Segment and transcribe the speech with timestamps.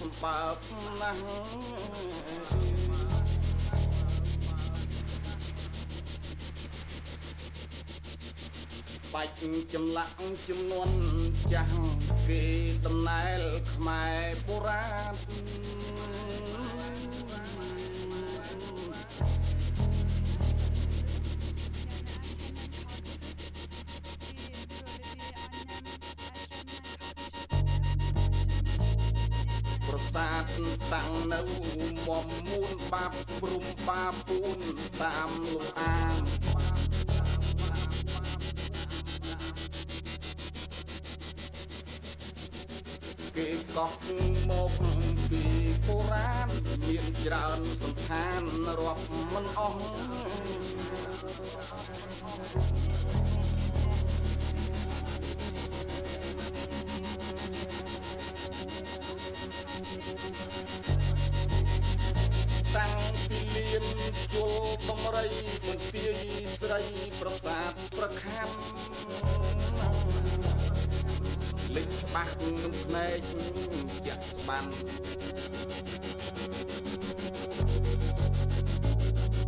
[0.00, 0.56] សម្បើប
[1.00, 1.22] ណាស់
[9.12, 9.34] បាច់
[9.74, 10.14] ចម្លាក់
[10.48, 10.90] ចំនួន
[11.52, 11.76] ចាស់
[12.28, 12.42] គេ
[12.86, 13.40] តំណែល
[13.72, 15.14] ខ្មែរបុរាណ
[31.32, 31.40] នៅ
[32.06, 34.60] មុំមូនបាប់ព្រំបាពូន
[35.00, 36.16] តាមលំអាន
[43.36, 43.92] គេកោះ
[44.50, 44.72] មក
[45.30, 45.44] ពី
[45.86, 46.48] បុរាណ
[46.82, 48.42] មានច្រើនសន្តាន
[48.78, 49.86] រាប់មិនអស់
[62.76, 63.84] តាំងពីលៀន
[64.34, 64.52] ជល
[64.88, 65.26] បំរី
[65.66, 66.16] មន្ទាយ
[66.58, 66.80] ស្រី
[67.20, 68.48] ប្រាសាទប្រខំ
[71.74, 73.20] លេចច្បាស់នឹងភ្នែក
[74.06, 74.64] ជាក់ស្បាំ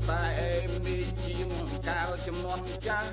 [0.09, 1.51] តែអេមីជាង
[1.89, 3.11] កាលចំនួនចាស់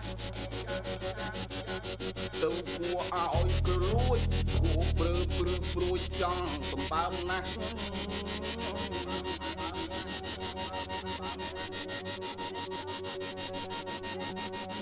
[2.44, 4.20] ទៅគួរឲ្យក្រួយ
[4.62, 7.50] គួរព្រឺព្រឺព្រួយចង់សម្បើមណាស់
[11.08, 11.36] Thank
[14.70, 14.75] you.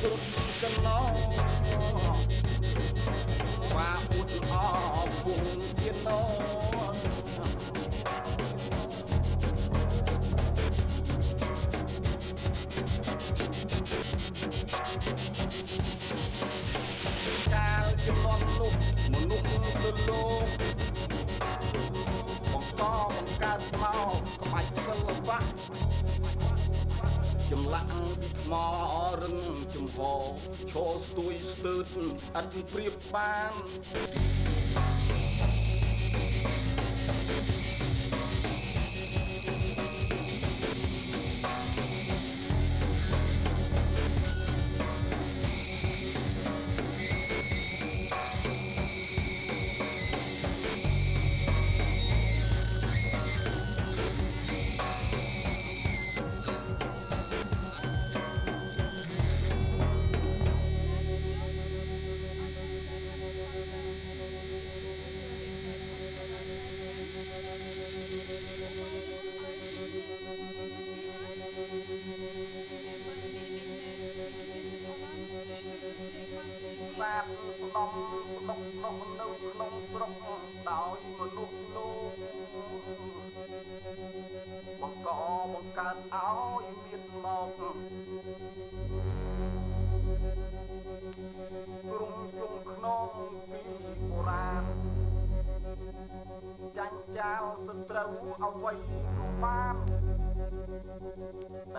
[0.00, 0.24] គ្រប់
[0.62, 1.00] កណ្ដោ
[3.74, 5.44] បាអ៊ុតអពុង
[5.80, 6.20] ទៀនណោ
[17.54, 18.72] កាលចំនួននោះ
[19.12, 20.46] មនុស្សសលោក
[22.52, 22.82] បង្ក
[23.16, 25.38] បង្កើតមកក្បាច់សិល្បៈ
[27.50, 27.90] ចម្លាក់
[28.20, 28.54] ពីថ្ម
[29.22, 29.36] រឹង
[29.74, 29.98] ចំហ
[30.70, 31.84] ឈរស្ទួយស្ទើត
[32.40, 33.52] ឥតព្រៀបបាន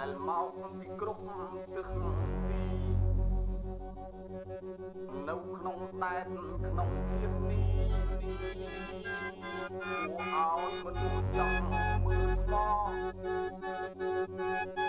[0.08, 0.50] ដែលមក
[0.80, 1.24] ពីគ្រប់
[1.76, 1.94] ទិស
[2.50, 2.64] ទី
[5.28, 6.28] នៅក្នុងដែន
[6.68, 7.68] ក្នុងជាតិនេះ
[9.84, 11.60] គួរឲ្យមនុស្សចង់
[12.06, 12.68] មើលថ្មបើ
[14.86, 14.87] ម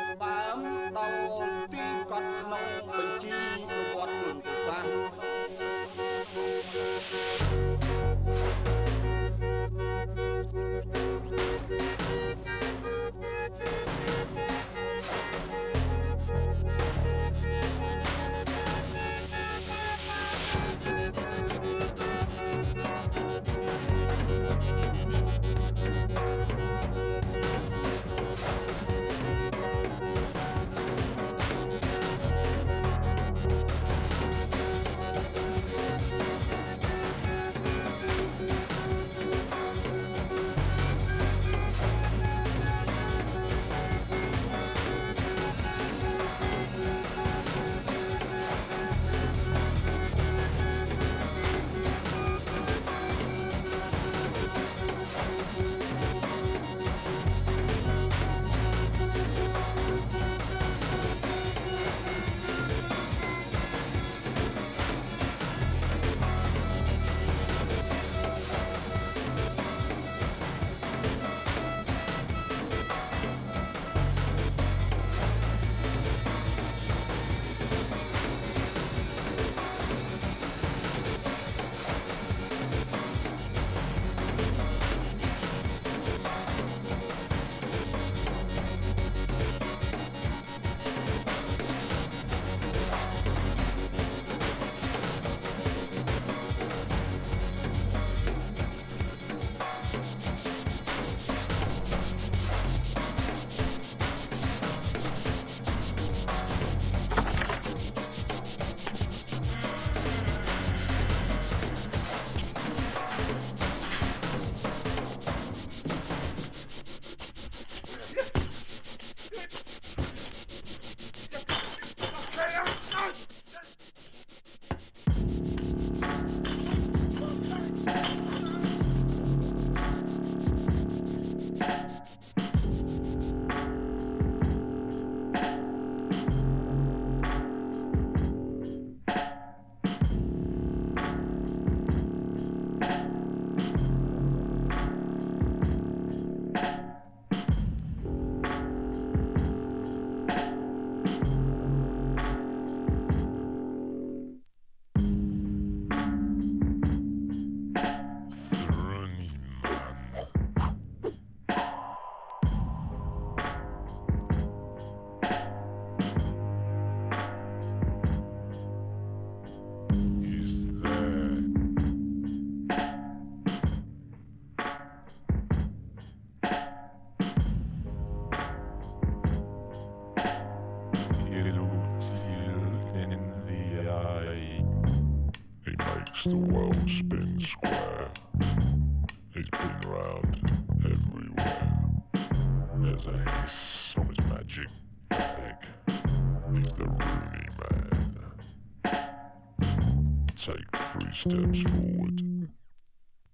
[201.29, 202.21] steps forward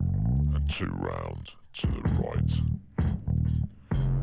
[0.01, 2.61] and two round to the right.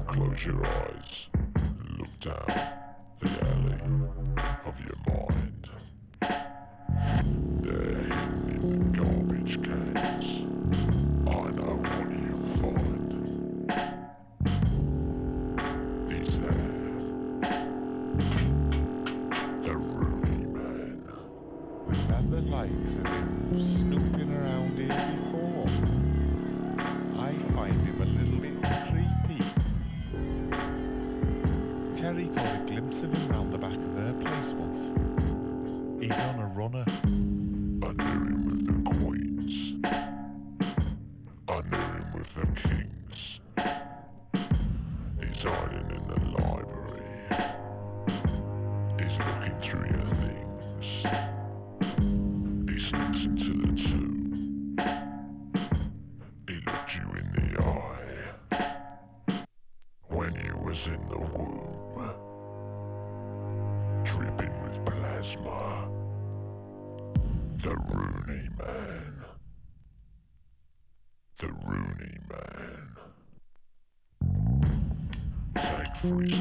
[0.08, 2.46] Close your eyes and look down
[3.20, 3.80] the alley
[4.66, 5.70] of your mind.
[7.62, 10.42] They're hidden in the garbage cans.
[11.28, 13.12] I know what you'll find.
[16.10, 16.51] He's there.
[19.62, 21.06] The Rooney Man.
[21.90, 23.30] Is that the likes of him?
[76.01, 76.40] free.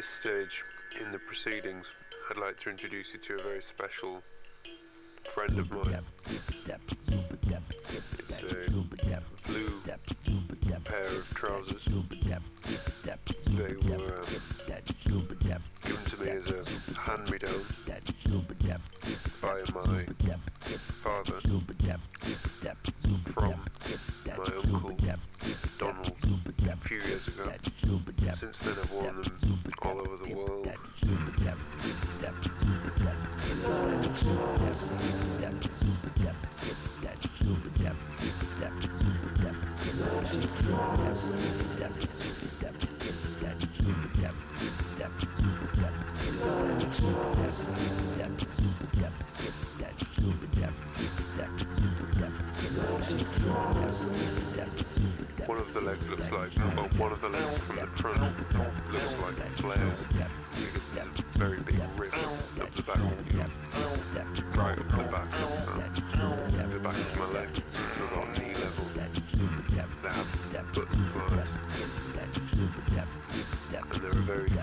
[0.00, 0.64] this stage
[0.98, 1.92] in the proceedings,
[2.30, 4.22] I'd like to introduce you to a very special
[5.30, 5.98] friend of mine.
[6.24, 6.78] It's a
[9.44, 9.68] blue
[10.86, 11.79] pair of trousers.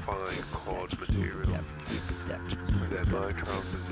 [0.07, 1.49] fine, hard material.
[1.51, 1.63] Yep.
[2.29, 2.41] Yep.
[2.89, 3.86] Thereby trousers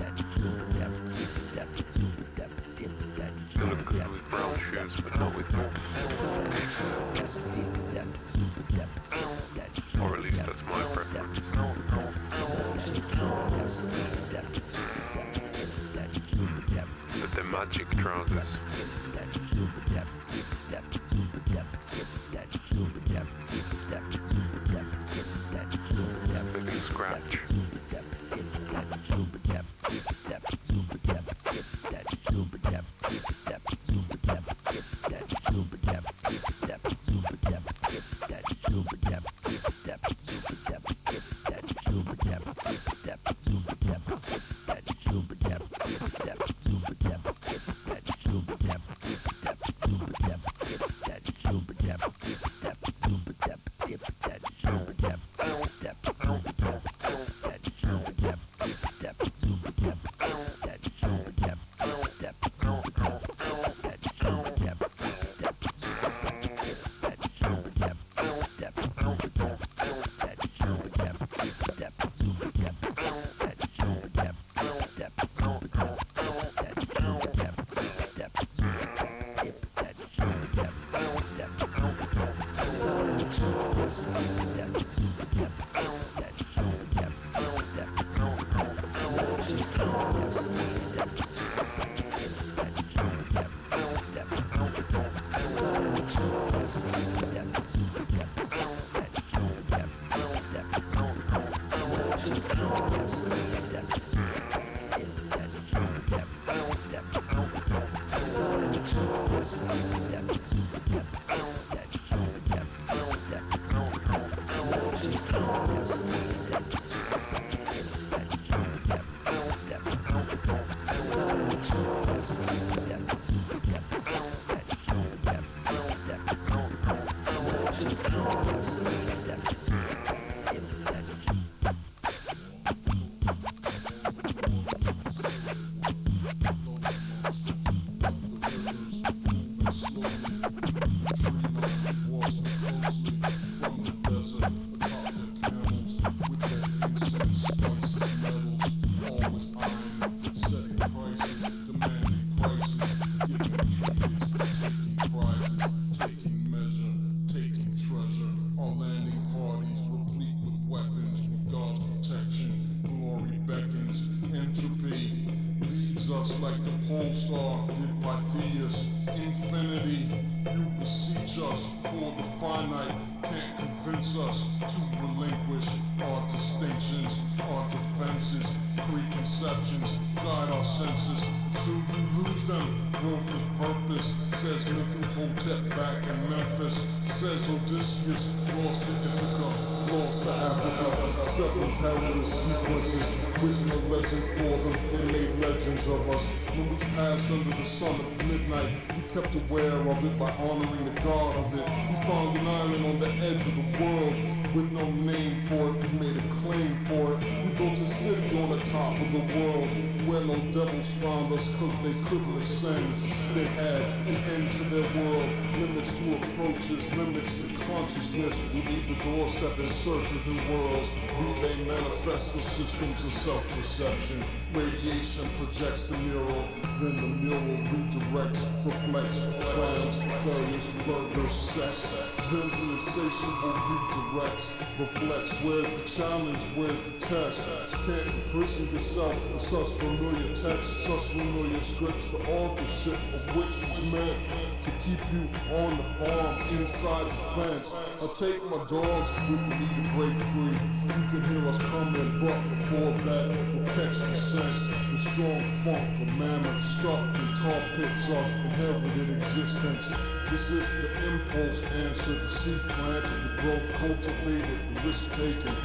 [179.55, 181.29] perceptions, guide our senses.
[181.55, 186.87] Soon you lose them, growth is purpose, says Mithilhotep back in Memphis.
[187.05, 189.49] Says Odysseus, lost in Ithaca,
[189.93, 191.23] lost to Africa.
[191.23, 193.07] Seven parallel sequences,
[193.41, 196.33] written legends for them, they made legends of us.
[196.55, 200.85] When we passed under the sun of midnight, we kept aware of it by honoring
[200.85, 201.65] the god of it.
[201.89, 205.75] We found an island on the edge of the world with no name for it.
[205.83, 207.19] We made a claim for it.
[207.43, 209.67] We built a city on the top of the world
[210.07, 212.87] where no devils found us cause they couldn't ascend.
[213.35, 218.45] They had an end to their world, limits to approaches, limits to consciousness.
[218.53, 220.89] We leave the doorstep in search of new worlds.
[221.19, 224.23] We may manifest the systems of self-perception.
[224.53, 226.47] Radiation projects the mural,
[226.79, 232.04] then the mural redirects, reflects, plans, failures, burger sex.
[232.15, 235.39] The insatiable redirects, reflects.
[235.41, 236.39] Where's the challenge?
[236.55, 237.47] Where's the test?
[237.85, 243.93] Can't imprison yourself with such familiar text, such familiar scripts, the authorship of which was
[243.93, 244.17] meant
[244.63, 247.77] to keep you on the farm inside the fence.
[248.01, 250.57] I take my dogs with me to break free.
[250.97, 254.67] You can hear us coming, but before that, we'll catch the sense.
[254.91, 259.93] The strong funk of mammoth stuck in tar pits of inherited existence.
[260.31, 265.55] This is the impulse answer, the seed planted, the growth cultivated, the risk taken.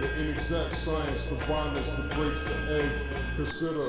[0.00, 2.90] The inexact science, the violence that breaks the egg.
[3.36, 3.88] Consider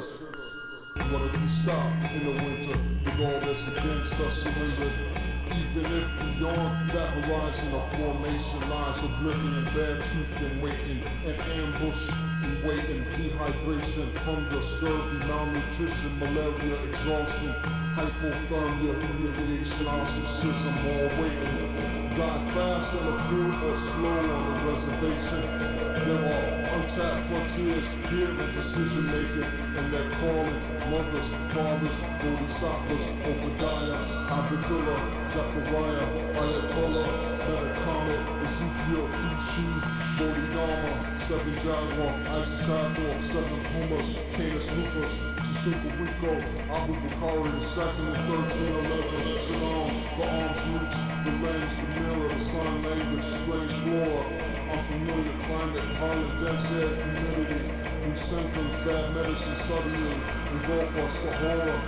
[1.11, 5.22] what if we stop in the winter with all that's against us surrendered?
[5.51, 12.09] Even if beyond that horizon of formation lies oblivion, bad truth and waiting, and ambush
[12.43, 17.53] and waiting, dehydration, hunger, scurvy, malnutrition, malaria, exhaustion,
[17.95, 22.15] hypothermia, humiliation, ostracism, all waiting.
[22.15, 25.72] Die fast on the field or slow on the reservation.
[25.93, 29.45] There are untapped frontiers here in decision making,
[29.77, 37.09] and they're calling mothers, fathers, bodhisattvas, Obadiah, Abdullah, Zechariah, Ayatollah,
[37.45, 39.65] Metacomet, Ezekiel, Fuxi,
[40.17, 45.13] Bodhidharma, Seven Jaguar, Isis Hathor, Seven Pumas, Canis Lupus,
[45.45, 46.33] Tashunka Witko,
[46.73, 52.33] Abu Bakari, the second and thirteen eleven, Shalom, the arms reach, the range, the mirror,
[52.33, 57.61] the sign language, the strange flora, unfamiliar climate, violent dense air, humidity,
[58.05, 60.15] new symptoms, bad medicine, suddenly
[60.51, 61.79] engulf us, the horror,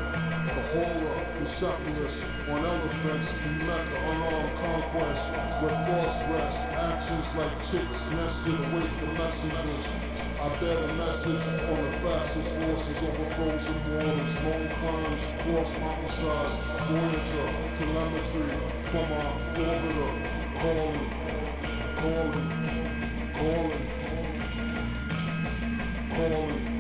[0.46, 7.28] the horror, the Cephalus, on elephants, we met the unarmed conquest, where thoughts rest, actions
[7.36, 9.88] like chicks nested await the messengers.
[10.38, 16.56] I bear the message on the fastest horses over frozen waters, long climbs, cross mountainsides,
[16.86, 17.50] Voyager,
[17.82, 18.54] telemetry,
[18.92, 21.35] from our orbiter, calling,
[21.96, 23.88] calling, calling,
[26.16, 26.75] calling,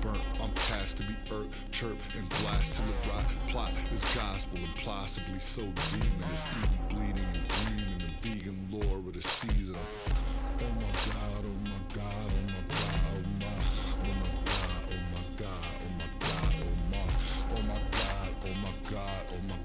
[0.00, 3.24] Burnt, I'm tasked to be irk, chirp and blast till it rot.
[3.48, 6.28] Plot is gospel and possibly so demon.
[6.30, 9.76] It's even bleeding and green in the vegan lore with a season.
[9.76, 13.56] Oh my god, oh my god, oh my god, oh my,
[14.00, 17.06] oh my god, oh my god, oh my god, oh my,
[17.50, 19.63] oh my god, oh my god, oh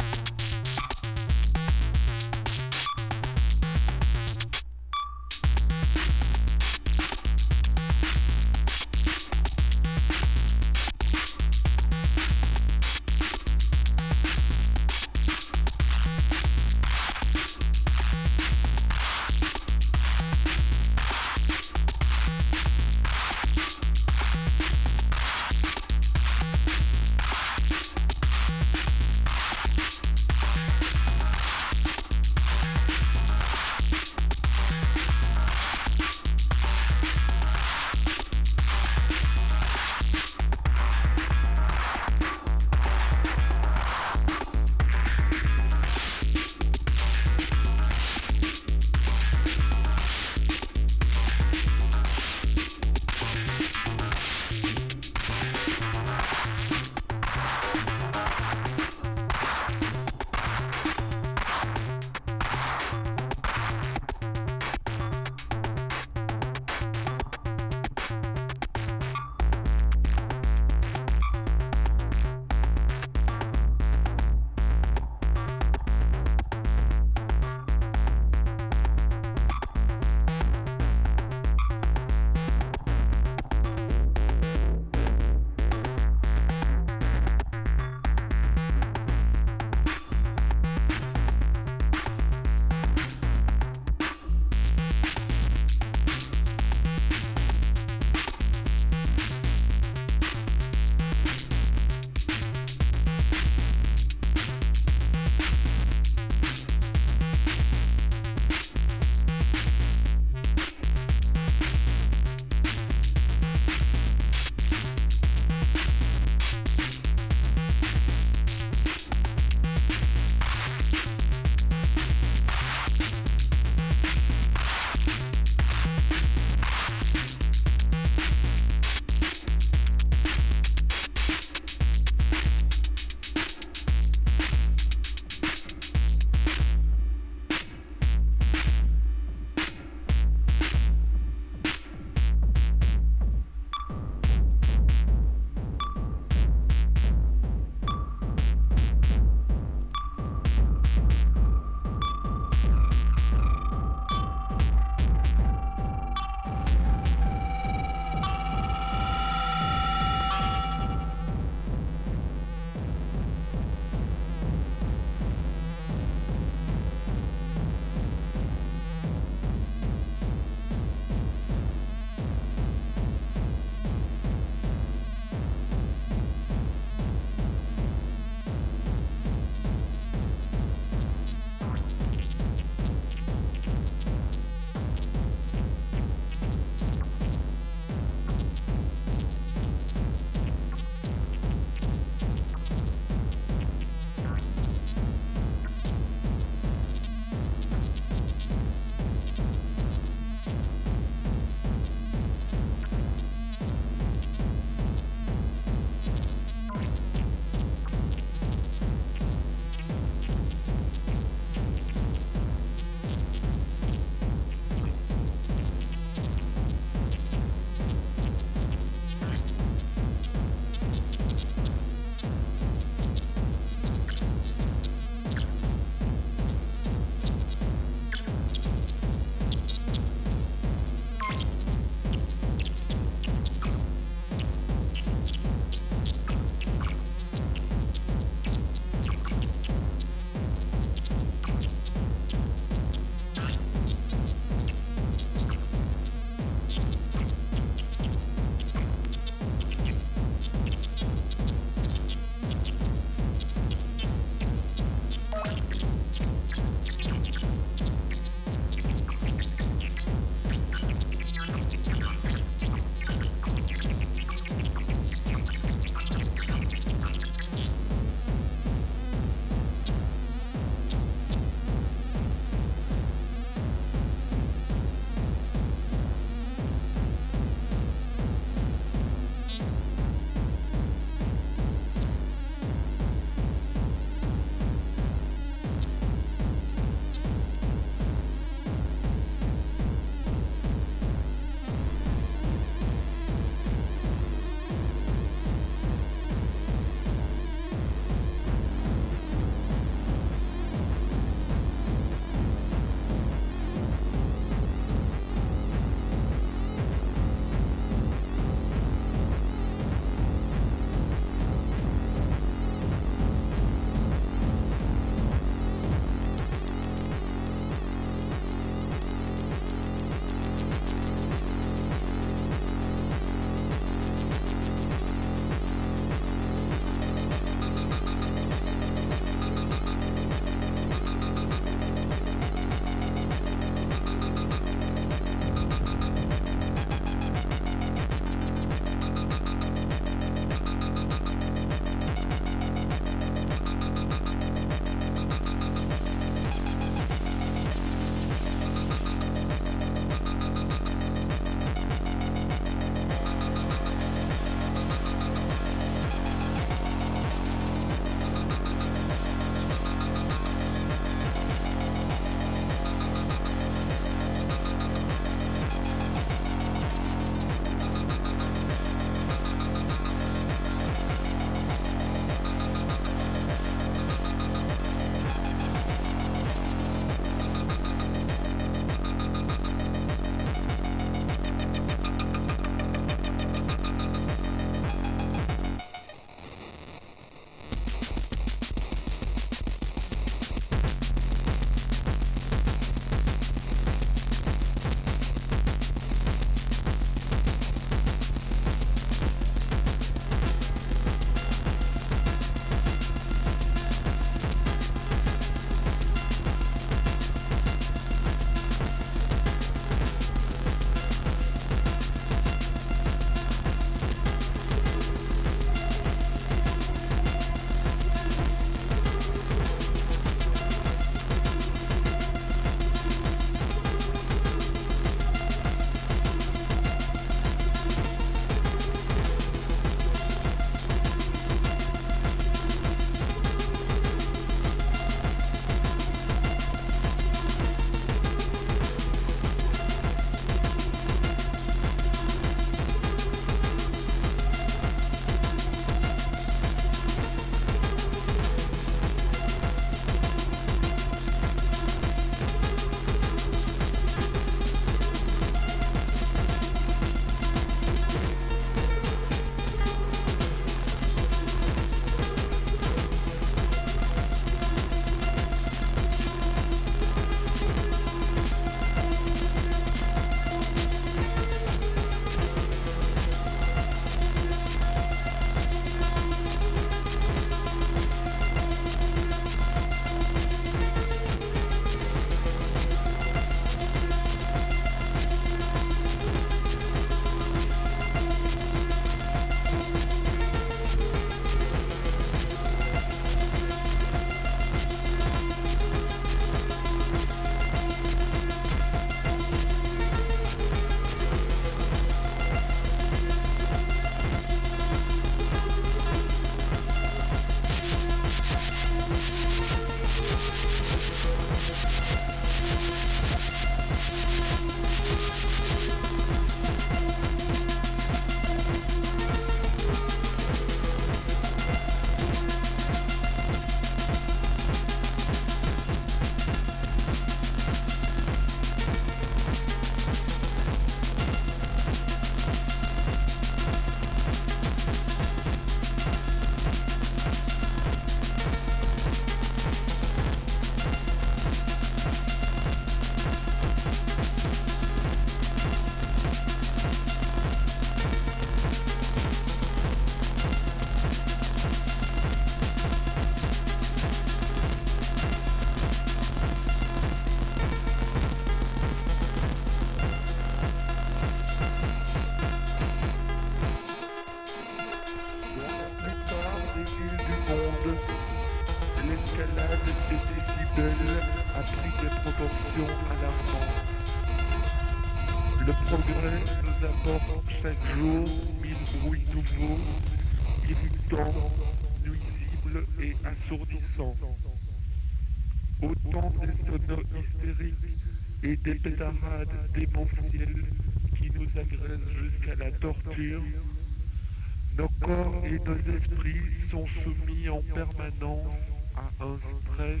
[594.76, 600.00] nos corps et nos esprits sont soumis en permanence à un stress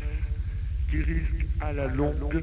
[0.90, 2.42] qui risque à la longue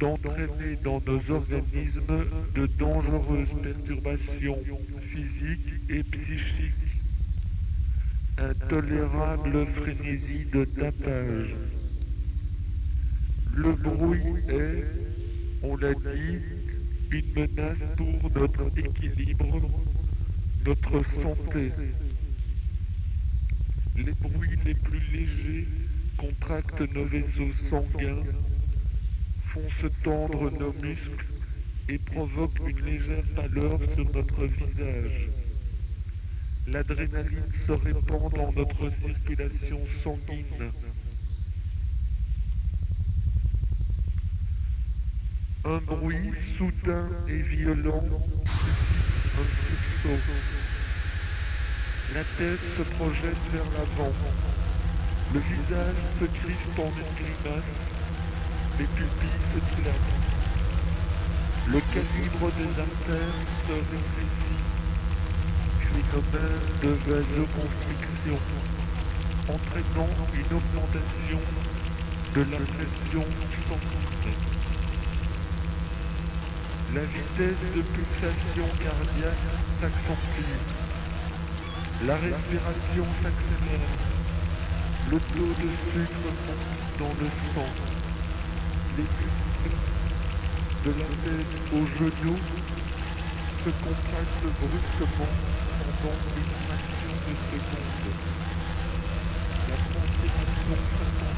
[0.00, 4.58] d'entraîner dans nos organismes de dangereuses perturbations
[5.00, 6.74] physiques et psychiques.
[8.38, 11.54] Intolérable frénésie de tapage.
[13.54, 14.84] Le bruit est,
[15.62, 16.38] on l'a dit,
[17.12, 19.60] une menace pour notre équilibre
[20.64, 21.72] notre santé.
[23.96, 25.66] Les bruits les plus légers
[26.16, 28.22] contractent nos vaisseaux sanguins,
[29.46, 31.26] font se tendre nos muscles
[31.88, 35.28] et provoquent une légère pâleur sur notre visage.
[36.68, 40.70] L'adrénaline se répand dans notre circulation sanguine.
[45.64, 48.04] Un bruit soudain et violent
[50.02, 50.08] La
[52.38, 54.14] tête se projette vers l'avant.
[55.34, 57.74] Le visage se crispe en une grimace.
[58.78, 60.16] Les pupilles se dilatent.
[61.68, 64.60] Le calibre des artères se rétrécit.
[65.82, 68.38] Phénomène de vasoconstriction,
[69.48, 71.40] entraînant une augmentation
[72.34, 73.24] de la pression
[73.68, 74.09] sanguine.
[76.92, 79.46] La vitesse de pulsation cardiaque
[79.80, 80.58] s'accentue.
[82.04, 83.94] La respiration s'accélère.
[85.12, 87.70] Le taux de sucre monte dans le sang.
[88.98, 89.04] Les
[90.82, 92.40] de la tête aux genoux
[93.64, 95.32] se contractent brusquement
[95.78, 98.18] pendant une fraction de seconde.
[99.68, 101.30] La transpiration.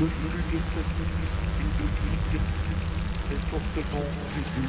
[0.00, 1.28] Le flux de salive
[1.60, 2.77] et de
[3.28, 4.04] c'est pour ce bon
[4.34, 4.68] début.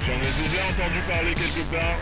[0.00, 1.98] J'en ai déjà entendu parler quelque part.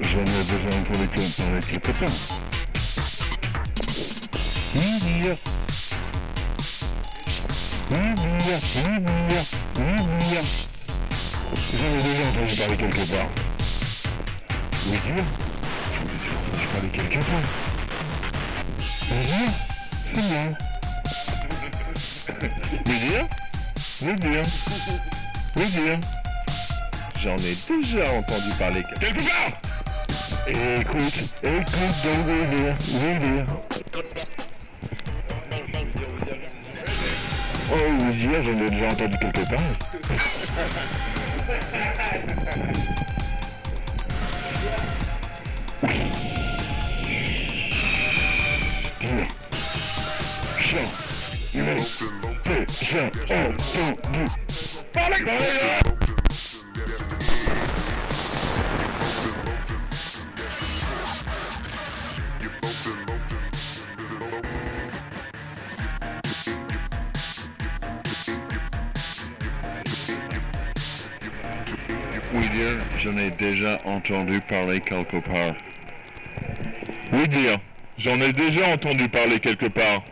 [0.00, 2.18] J'en ai déjà entendu parler quelque part.
[4.74, 5.36] Oui, dire.
[7.90, 8.08] Oui,
[10.30, 10.71] dire.
[11.74, 13.28] J'en ai déjà entendu parler quelque part.
[14.86, 15.24] Oui, dire.
[15.94, 17.46] J'en ai déjà entendu parler quelque part.
[19.08, 19.46] C'est bien.
[20.14, 20.24] Oui.
[24.02, 24.12] Oui.
[25.56, 25.66] Oui.
[27.22, 29.52] J'en ai déjà entendu parler quelque part.
[30.46, 32.26] Écoute, écoute donc.
[32.28, 33.46] Oui, dire.
[37.70, 37.76] Oh,
[38.12, 39.68] dire, j'en ai déjà entendu quelque part.
[54.92, 55.81] Fala, galera!
[73.12, 75.54] J'en ai déjà entendu parler quelque part.
[77.12, 77.58] Oui, dire,
[77.98, 80.02] J'en ai déjà entendu parler quelque part.